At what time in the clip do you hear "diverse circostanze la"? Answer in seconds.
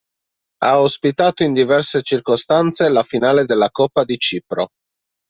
1.53-3.03